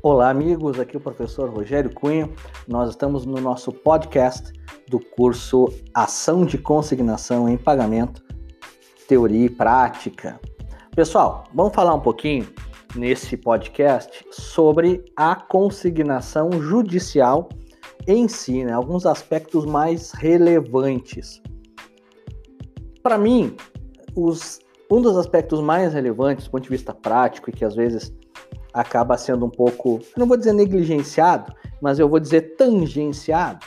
Olá, 0.00 0.30
amigos. 0.30 0.78
Aqui 0.78 0.94
é 0.94 0.98
o 0.98 1.02
professor 1.02 1.50
Rogério 1.50 1.92
Cunha. 1.92 2.30
Nós 2.68 2.90
estamos 2.90 3.26
no 3.26 3.40
nosso 3.40 3.72
podcast 3.72 4.52
do 4.86 5.00
curso 5.00 5.66
Ação 5.92 6.46
de 6.46 6.56
Consignação 6.56 7.48
em 7.48 7.56
Pagamento, 7.56 8.22
Teoria 9.08 9.46
e 9.46 9.50
Prática. 9.50 10.40
Pessoal, 10.94 11.42
vamos 11.52 11.74
falar 11.74 11.94
um 11.94 12.00
pouquinho 12.00 12.46
nesse 12.94 13.36
podcast 13.36 14.24
sobre 14.30 15.04
a 15.16 15.34
consignação 15.34 16.52
judicial 16.62 17.48
em 18.06 18.28
si, 18.28 18.64
né? 18.64 18.72
alguns 18.72 19.04
aspectos 19.04 19.66
mais 19.66 20.12
relevantes. 20.12 21.42
Para 23.02 23.18
mim, 23.18 23.56
os, 24.14 24.60
um 24.88 25.02
dos 25.02 25.16
aspectos 25.16 25.60
mais 25.60 25.92
relevantes 25.92 26.44
do 26.44 26.52
ponto 26.52 26.62
de 26.62 26.70
vista 26.70 26.94
prático 26.94 27.50
e 27.50 27.52
que 27.52 27.64
às 27.64 27.74
vezes 27.74 28.16
acaba 28.72 29.16
sendo 29.16 29.46
um 29.46 29.50
pouco, 29.50 30.00
não 30.16 30.26
vou 30.26 30.36
dizer 30.36 30.52
negligenciado, 30.52 31.52
mas 31.80 31.98
eu 31.98 32.08
vou 32.08 32.20
dizer 32.20 32.56
tangenciado, 32.56 33.64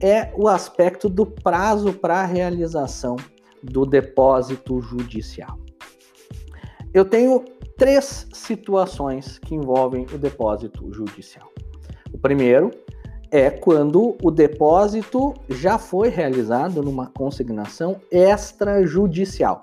é 0.00 0.32
o 0.36 0.48
aspecto 0.48 1.08
do 1.08 1.26
prazo 1.26 1.92
para 1.92 2.20
a 2.20 2.24
realização 2.24 3.16
do 3.62 3.84
depósito 3.84 4.80
judicial. 4.80 5.58
Eu 6.92 7.04
tenho 7.04 7.44
três 7.76 8.26
situações 8.32 9.38
que 9.38 9.54
envolvem 9.54 10.06
o 10.12 10.18
depósito 10.18 10.92
judicial. 10.92 11.48
O 12.12 12.18
primeiro 12.18 12.70
é 13.30 13.48
quando 13.48 14.16
o 14.22 14.30
depósito 14.30 15.34
já 15.48 15.78
foi 15.78 16.08
realizado 16.08 16.82
numa 16.82 17.06
consignação 17.06 18.00
extrajudicial. 18.10 19.60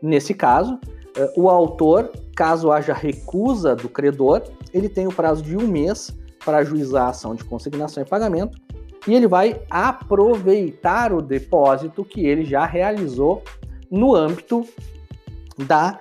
Nesse 0.00 0.34
caso, 0.34 0.78
eh, 1.16 1.32
o 1.36 1.50
autor, 1.50 2.12
caso 2.36 2.70
haja 2.70 2.92
recusa 2.92 3.74
do 3.74 3.88
credor, 3.88 4.42
ele 4.72 4.88
tem 4.88 5.06
o 5.06 5.12
prazo 5.12 5.42
de 5.42 5.56
um 5.56 5.66
mês 5.66 6.14
para 6.44 6.58
ajuizar 6.58 7.06
a 7.06 7.10
ação 7.10 7.34
de 7.34 7.42
consignação 7.42 8.02
e 8.02 8.06
pagamento 8.06 8.58
e 9.06 9.14
ele 9.14 9.26
vai 9.26 9.62
aproveitar 9.70 11.12
o 11.12 11.22
depósito 11.22 12.04
que 12.04 12.26
ele 12.26 12.44
já 12.44 12.66
realizou 12.66 13.42
no 13.90 14.14
âmbito 14.14 14.64
da 15.66 15.98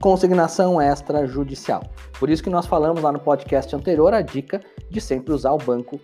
consignação 0.00 0.80
extrajudicial. 0.80 1.82
Por 2.18 2.28
isso 2.28 2.42
que 2.42 2.50
nós 2.50 2.66
falamos 2.66 3.02
lá 3.02 3.12
no 3.12 3.20
podcast 3.20 3.74
anterior 3.76 4.12
a 4.12 4.22
dica 4.22 4.60
de 4.90 5.00
sempre 5.00 5.32
usar 5.32 5.52
o 5.52 5.58
banco 5.58 6.00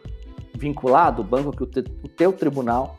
vinculado, 0.56 1.22
o 1.22 1.25
banco 1.25 1.50
que 1.50 1.62
o, 1.62 1.67
te, 1.67 1.80
o 2.02 2.08
teu 2.08 2.33
tribunal 2.33 2.97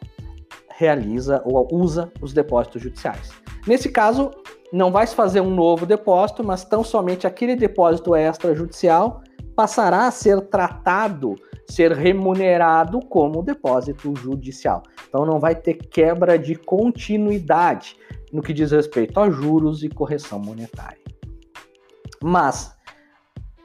realiza 0.70 1.42
ou 1.46 1.68
usa 1.72 2.12
os 2.22 2.34
depósitos 2.34 2.82
judiciais. 2.82 3.32
Nesse 3.66 3.90
caso, 3.90 4.32
não 4.76 4.92
vai 4.92 5.08
se 5.08 5.16
fazer 5.16 5.40
um 5.40 5.50
novo 5.50 5.86
depósito, 5.86 6.44
mas 6.44 6.66
tão 6.66 6.84
somente 6.84 7.26
aquele 7.26 7.56
depósito 7.56 8.14
extrajudicial 8.14 9.22
passará 9.56 10.06
a 10.06 10.12
ser 10.12 10.42
tratado, 10.42 11.36
ser 11.66 11.94
remunerado 11.94 13.00
como 13.00 13.42
depósito 13.42 14.14
judicial. 14.18 14.84
Então 15.08 15.26
não 15.26 15.40
vai 15.40 15.56
ter 15.56 15.76
quebra 15.76 16.38
de 16.38 16.56
continuidade 16.56 17.96
no 18.34 18.42
que 18.42 18.52
diz 18.52 18.72
respeito 18.72 19.18
a 19.18 19.30
juros 19.30 19.82
e 19.82 19.88
correção 19.88 20.40
monetária. 20.40 21.00
Mas 22.22 22.76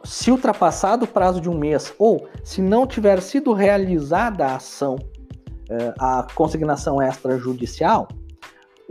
se 0.04 0.30
ultrapassado 0.30 1.06
o 1.06 1.08
prazo 1.08 1.40
de 1.40 1.50
um 1.50 1.58
mês 1.58 1.92
ou 1.98 2.28
se 2.44 2.62
não 2.62 2.86
tiver 2.86 3.20
sido 3.20 3.52
realizada 3.52 4.46
a 4.46 4.54
ação, 4.54 4.94
eh, 5.68 5.92
a 5.98 6.24
consignação 6.36 7.02
extrajudicial, 7.02 8.06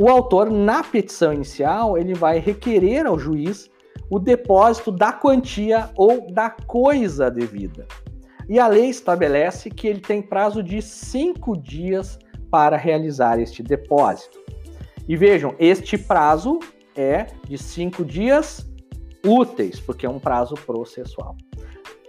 o 0.01 0.07
autor, 0.07 0.49
na 0.49 0.81
petição 0.81 1.33
inicial, 1.33 1.97
ele 1.97 2.13
vai 2.13 2.39
requerer 2.39 3.05
ao 3.05 3.19
juiz 3.19 3.69
o 4.09 4.17
depósito 4.17 4.93
da 4.93 5.11
quantia 5.11 5.89
ou 5.93 6.31
da 6.31 6.49
coisa 6.49 7.29
devida. 7.29 7.85
E 8.47 8.57
a 8.57 8.65
lei 8.65 8.85
estabelece 8.85 9.69
que 9.69 9.89
ele 9.89 9.99
tem 9.99 10.21
prazo 10.21 10.63
de 10.63 10.81
cinco 10.81 11.53
dias 11.57 12.17
para 12.49 12.77
realizar 12.77 13.41
este 13.41 13.61
depósito. 13.61 14.39
E 15.05 15.17
vejam, 15.17 15.53
este 15.59 15.97
prazo 15.97 16.59
é 16.95 17.27
de 17.45 17.57
cinco 17.57 18.05
dias 18.05 18.65
úteis, 19.21 19.81
porque 19.81 20.05
é 20.05 20.09
um 20.09 20.17
prazo 20.17 20.55
processual. 20.65 21.35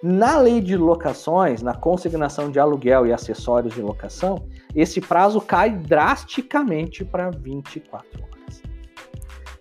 Na 0.02 0.38
lei 0.38 0.62
de 0.62 0.78
locações, 0.78 1.60
na 1.60 1.74
consignação 1.74 2.50
de 2.50 2.58
aluguel 2.58 3.06
e 3.06 3.12
acessórios 3.12 3.74
de 3.74 3.82
locação, 3.82 4.46
esse 4.74 4.98
prazo 4.98 5.42
cai 5.42 5.70
drasticamente 5.70 7.04
para 7.04 7.30
24 7.30 8.08
horas. 8.22 8.62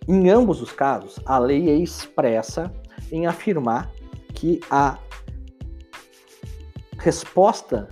Em 0.08 0.30
ambos 0.30 0.62
os 0.62 0.72
casos, 0.72 1.20
a 1.26 1.38
lei 1.38 1.70
é 1.70 1.76
expressa 1.76 2.72
em 3.12 3.28
afirmar 3.28 3.92
que 4.34 4.62
a 4.72 4.98
resposta 6.98 7.90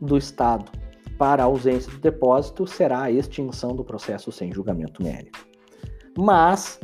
do 0.00 0.16
Estado 0.16 0.70
para 1.18 1.42
a 1.42 1.46
ausência 1.46 1.90
do 1.90 1.98
depósito 1.98 2.68
será 2.68 3.02
a 3.02 3.10
extinção 3.10 3.74
do 3.74 3.84
processo 3.84 4.30
sem 4.30 4.52
julgamento 4.52 5.02
mérito. 5.02 5.44
Mas 6.16 6.78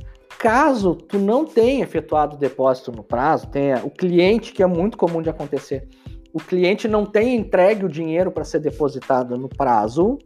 Caso 0.46 0.94
tu 0.94 1.18
não 1.18 1.44
tenha 1.44 1.82
efetuado 1.82 2.36
o 2.36 2.38
depósito 2.38 2.92
no 2.92 3.02
prazo, 3.02 3.48
tenha 3.48 3.84
o 3.84 3.90
cliente, 3.90 4.52
que 4.52 4.62
é 4.62 4.66
muito 4.66 4.96
comum 4.96 5.20
de 5.20 5.28
acontecer, 5.28 5.88
o 6.32 6.38
cliente 6.38 6.86
não 6.86 7.04
tenha 7.04 7.34
entregue 7.34 7.84
o 7.84 7.88
dinheiro 7.88 8.30
para 8.30 8.44
ser 8.44 8.60
depositado 8.60 9.36
no 9.36 9.48
prazo, 9.48 10.16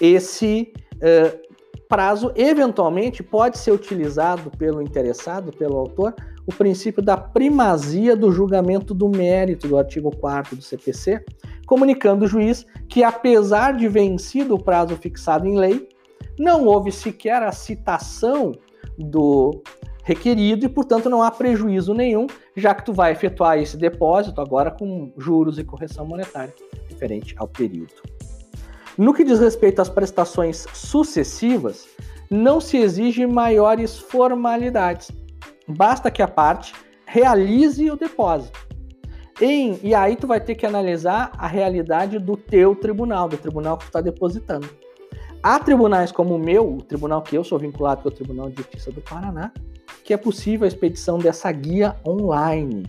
esse 0.00 0.72
uh, 0.94 1.38
prazo 1.88 2.32
eventualmente 2.34 3.22
pode 3.22 3.58
ser 3.58 3.70
utilizado 3.70 4.50
pelo 4.58 4.82
interessado, 4.82 5.52
pelo 5.56 5.78
autor, 5.78 6.12
o 6.44 6.52
princípio 6.52 7.00
da 7.00 7.16
primazia 7.16 8.16
do 8.16 8.32
julgamento 8.32 8.92
do 8.92 9.08
mérito 9.08 9.68
do 9.68 9.78
artigo 9.78 10.10
4 10.16 10.56
do 10.56 10.62
CPC, 10.62 11.24
comunicando 11.64 12.24
o 12.24 12.28
juiz 12.28 12.66
que, 12.88 13.04
apesar 13.04 13.76
de 13.76 13.86
vencido 13.86 14.56
o 14.56 14.60
prazo 14.60 14.96
fixado 14.96 15.46
em 15.46 15.56
lei, 15.56 15.93
não 16.38 16.64
houve 16.66 16.90
sequer 16.90 17.42
a 17.42 17.52
citação 17.52 18.52
do 18.98 19.62
requerido 20.02 20.66
e, 20.66 20.68
portanto, 20.68 21.08
não 21.08 21.22
há 21.22 21.30
prejuízo 21.30 21.94
nenhum, 21.94 22.26
já 22.54 22.74
que 22.74 22.84
tu 22.84 22.92
vai 22.92 23.12
efetuar 23.12 23.58
esse 23.58 23.76
depósito 23.76 24.40
agora 24.40 24.70
com 24.70 25.12
juros 25.16 25.58
e 25.58 25.64
correção 25.64 26.06
monetária 26.06 26.54
referente 26.88 27.34
ao 27.38 27.48
período. 27.48 27.94
No 28.96 29.12
que 29.12 29.24
diz 29.24 29.40
respeito 29.40 29.80
às 29.80 29.88
prestações 29.88 30.66
sucessivas, 30.72 31.88
não 32.30 32.60
se 32.60 32.76
exige 32.76 33.26
maiores 33.26 33.98
formalidades. 33.98 35.10
Basta 35.66 36.10
que 36.10 36.22
a 36.22 36.28
parte 36.28 36.74
realize 37.06 37.90
o 37.90 37.96
depósito. 37.96 38.68
Em, 39.40 39.80
e 39.82 39.94
aí 39.94 40.14
tu 40.14 40.26
vai 40.26 40.40
ter 40.40 40.54
que 40.54 40.64
analisar 40.64 41.32
a 41.36 41.46
realidade 41.46 42.18
do 42.18 42.36
teu 42.36 42.76
tribunal, 42.76 43.28
do 43.28 43.36
tribunal 43.36 43.76
que 43.76 43.84
tu 43.84 43.88
está 43.88 44.00
depositando. 44.00 44.68
Há 45.44 45.58
tribunais 45.58 46.10
como 46.10 46.36
o 46.36 46.38
meu, 46.38 46.76
o 46.76 46.82
tribunal 46.82 47.20
que 47.20 47.36
eu 47.36 47.44
sou 47.44 47.58
vinculado, 47.58 48.00
que 48.00 48.08
é 48.08 48.10
o 48.10 48.14
Tribunal 48.14 48.48
de 48.48 48.56
Justiça 48.56 48.90
do 48.90 49.02
Paraná, 49.02 49.52
que 50.02 50.14
é 50.14 50.16
possível 50.16 50.64
a 50.64 50.68
expedição 50.68 51.18
dessa 51.18 51.52
guia 51.52 51.94
online. 52.08 52.86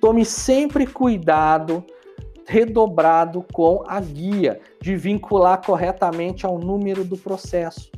Tome 0.00 0.24
sempre 0.24 0.86
cuidado 0.86 1.84
redobrado 2.46 3.44
com 3.52 3.82
a 3.84 3.98
guia, 3.98 4.60
de 4.80 4.94
vincular 4.94 5.60
corretamente 5.60 6.46
ao 6.46 6.56
número 6.56 7.02
do 7.02 7.16
processo, 7.16 7.90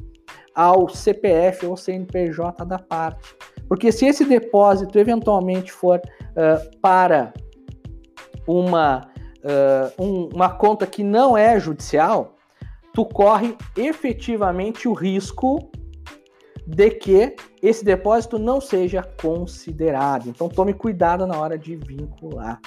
ao 0.55 0.89
CPF 0.89 1.67
ou 1.67 1.77
CNPJ 1.77 2.65
da 2.65 2.79
parte. 2.79 3.37
Porque 3.69 3.93
se 3.93 4.07
esse 4.07 4.25
depósito 4.25 4.99
eventualmente 4.99 5.71
for 5.71 6.01
uh, 6.01 6.79
para 6.81 7.35
uma, 8.47 9.11
uh, 9.45 10.03
um, 10.03 10.31
uma 10.35 10.49
conta 10.49 10.87
que 10.87 11.05
não 11.05 11.37
é 11.37 11.61
judicial, 11.61 12.40
tu 13.01 13.07
corre 13.07 13.57
efetivamente 13.79 14.87
o 14.87 14.93
risco 14.93 15.71
de 16.67 16.91
que 16.91 17.35
esse 17.63 17.83
depósito 17.83 18.39
não 18.39 18.61
seja 18.61 19.03
considerado. 19.03 20.29
Então 20.29 20.51
tome 20.51 20.75
cuidado 20.75 21.27
na 21.27 21.41
hora 21.41 21.57
de 21.57 21.77
vincular. 21.77 22.61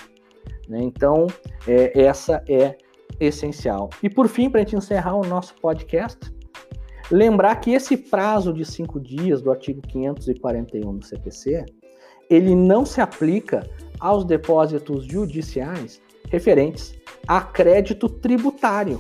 Né? 0.68 0.80
Então 0.82 1.28
é, 1.68 2.02
essa 2.02 2.44
é 2.50 2.76
essencial. 3.20 3.92
E 4.02 4.10
por 4.10 4.28
fim, 4.28 4.50
para 4.50 4.62
a 4.62 4.64
gente 4.64 4.76
encerrar 4.76 5.16
o 5.16 5.24
nosso 5.24 5.54
podcast, 5.62 6.20
lembrar 7.12 7.58
que 7.58 7.72
esse 7.72 7.96
prazo 7.96 8.52
de 8.52 8.66
cinco 8.66 9.00
dias 9.00 9.40
do 9.40 9.52
artigo 9.52 9.82
541 9.88 10.98
do 10.98 11.06
CPC, 11.06 11.64
ele 12.28 12.56
não 12.56 12.88
se 12.88 13.00
aplica 13.00 13.70
aos 14.00 14.26
depósitos 14.26 15.06
judiciais 15.06 16.02
referentes 16.28 17.00
a 17.28 17.40
crédito 17.40 18.10
tributário. 18.10 19.00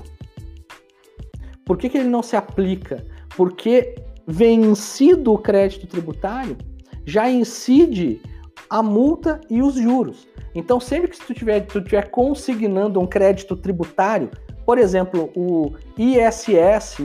Por 1.65 1.77
que, 1.77 1.89
que 1.89 1.97
ele 1.97 2.09
não 2.09 2.21
se 2.21 2.35
aplica? 2.35 3.05
Porque 3.35 3.95
vencido 4.27 5.33
o 5.33 5.37
crédito 5.37 5.87
tributário, 5.87 6.57
já 7.05 7.29
incide 7.29 8.21
a 8.69 8.81
multa 8.81 9.41
e 9.49 9.61
os 9.61 9.75
juros. 9.75 10.27
Então, 10.55 10.79
sempre 10.79 11.09
que 11.09 11.19
tu 11.19 11.33
tiver, 11.33 11.61
tu 11.61 11.81
tiver 11.81 12.09
consignando 12.09 12.99
um 12.99 13.07
crédito 13.07 13.55
tributário, 13.55 14.29
por 14.65 14.77
exemplo, 14.77 15.29
o 15.35 15.73
ISS 15.97 16.99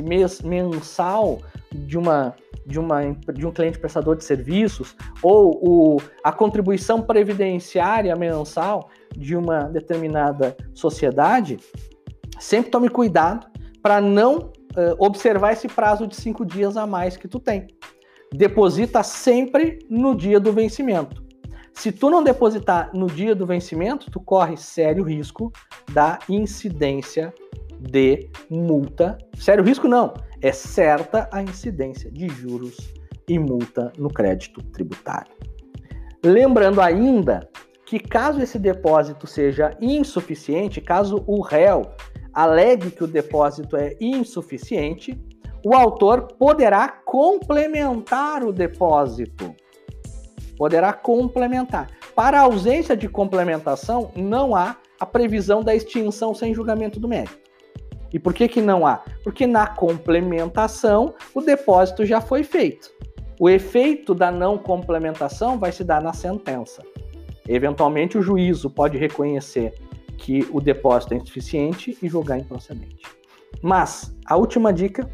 mensal 0.44 1.40
de 1.72 1.99
uma 1.99 2.34
de, 2.64 2.78
uma, 2.78 3.00
de 3.32 3.46
um 3.46 3.50
cliente 3.50 3.78
prestador 3.78 4.14
de 4.14 4.25
serviços 4.25 4.94
ou 5.22 5.58
o, 5.62 5.96
a 6.22 6.31
contribuição 6.31 7.00
previdenciária 7.00 8.14
mensal 8.14 8.90
de 9.16 9.34
uma 9.34 9.64
determinada 9.64 10.54
sociedade, 10.75 11.56
sempre 12.38 12.70
tome 12.70 12.90
cuidado 12.90 13.46
para 13.82 14.00
não 14.00 14.36
uh, 14.36 14.94
observar 14.98 15.52
esse 15.52 15.69
prazo 15.69 16.06
de 16.06 16.16
cinco 16.16 16.44
dias 16.44 16.76
a 16.76 16.86
mais 16.86 17.16
que 17.16 17.28
tu 17.28 17.38
tem. 17.38 17.66
Deposita 18.32 19.02
sempre 19.02 19.78
no 19.88 20.14
dia 20.14 20.38
do 20.38 20.52
vencimento. 20.52 21.25
Se 21.72 21.92
tu 21.92 22.10
não 22.10 22.25
depositar 22.25 22.90
no 22.92 23.06
dia 23.06 23.34
do 23.34 23.46
vencimento, 23.46 24.10
tu 24.10 24.20
corre 24.20 24.56
sério 24.56 25.04
risco 25.04 25.52
da 25.92 26.19
incidência 26.28 27.32
de 27.78 28.28
multa. 28.50 29.16
Sério 29.36 29.62
risco 29.62 29.86
não, 29.86 30.12
é 30.42 30.50
certa 30.50 31.28
a 31.32 31.42
incidência 31.42 32.10
de 32.10 32.28
juros 32.28 32.76
e 33.28 33.38
multa 33.38 33.92
no 33.96 34.08
crédito 34.08 34.62
tributário. 34.72 35.32
Lembrando 36.25 36.80
ainda 36.80 37.48
que 37.86 37.98
caso 37.98 38.42
esse 38.42 38.58
depósito 38.58 39.26
seja 39.26 39.76
insuficiente, 39.80 40.80
caso 40.80 41.22
o 41.26 41.40
réu 41.40 41.82
alegue 42.38 42.93
que 42.93 43.02
o 43.02 43.08
depósito 43.08 43.76
é 43.76 43.96
insuficiente, 44.00 45.20
o 45.64 45.75
autor 45.75 46.29
poderá 46.38 46.87
complementar 46.88 48.44
o 48.44 48.52
depósito. 48.52 49.52
Poderá 50.56 50.93
complementar. 50.93 51.90
Para 52.14 52.40
ausência 52.40 52.96
de 52.96 53.08
complementação, 53.08 54.12
não 54.14 54.55
há 54.55 54.76
a 55.00 55.05
previsão 55.05 55.64
da 55.64 55.75
extinção 55.75 56.32
sem 56.32 56.55
julgamento 56.55 57.00
do 57.00 57.08
mérito. 57.08 57.37
E 58.12 58.20
por 58.20 58.32
que, 58.32 58.46
que 58.46 58.61
não 58.61 58.87
há? 58.87 59.02
Porque 59.25 59.44
na 59.44 59.67
complementação 59.67 61.14
o 61.35 61.40
depósito 61.40 62.06
já 62.06 62.20
foi 62.20 62.44
feito. 62.44 62.88
O 63.40 63.50
efeito 63.50 64.14
da 64.14 64.31
não 64.31 64.56
complementação 64.56 65.58
vai 65.58 65.73
se 65.73 65.82
dar 65.82 66.00
na 66.00 66.12
sentença. 66.12 66.85
Eventualmente, 67.49 68.17
o 68.17 68.23
juízo 68.23 68.70
pode 68.70 68.96
reconhecer 68.96 69.75
que 70.18 70.46
o 70.52 70.60
depósito 70.60 71.14
é 71.14 71.16
insuficiente 71.16 71.96
e 72.02 72.08
julgar 72.08 72.38
improcedente. 72.38 73.02
Mas, 73.62 74.14
a 74.26 74.36
última 74.36 74.72
dica, 74.72 75.08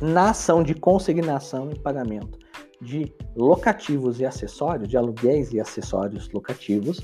na 0.00 0.30
ação 0.30 0.62
de 0.62 0.74
consignação 0.74 1.70
e 1.70 1.78
pagamento 1.78 2.38
de 2.80 3.12
locativos 3.36 4.20
e 4.20 4.26
acessórios, 4.26 4.88
de 4.88 4.96
aluguéis 4.96 5.52
e 5.52 5.60
acessórios 5.60 6.28
locativos, 6.30 7.00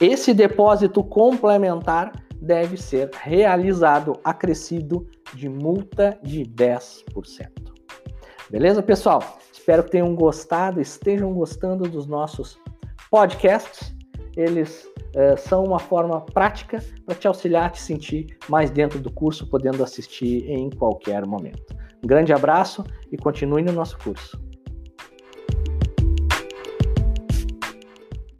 esse 0.00 0.32
depósito 0.32 1.02
complementar 1.02 2.12
deve 2.40 2.76
ser 2.76 3.10
realizado 3.12 4.18
acrescido 4.24 5.06
de 5.34 5.48
multa 5.48 6.18
de 6.22 6.44
10%. 6.44 7.48
Beleza, 8.50 8.82
pessoal? 8.82 9.38
Espero 9.52 9.84
que 9.84 9.90
tenham 9.90 10.14
gostado, 10.14 10.80
estejam 10.80 11.32
gostando 11.32 11.88
dos 11.88 12.06
nossos 12.06 12.58
podcasts. 13.10 13.94
Eles 14.36 14.91
é, 15.14 15.36
são 15.36 15.64
uma 15.64 15.78
forma 15.78 16.20
prática 16.20 16.82
para 17.04 17.14
te 17.14 17.26
auxiliar 17.26 17.66
a 17.66 17.70
te 17.70 17.80
sentir 17.80 18.38
mais 18.48 18.70
dentro 18.70 18.98
do 18.98 19.10
curso, 19.10 19.46
podendo 19.48 19.82
assistir 19.82 20.48
em 20.50 20.70
qualquer 20.70 21.26
momento. 21.26 21.62
Um 22.02 22.06
grande 22.06 22.32
abraço 22.32 22.84
e 23.10 23.16
continue 23.16 23.62
no 23.62 23.72
nosso 23.72 23.98
curso. 23.98 24.40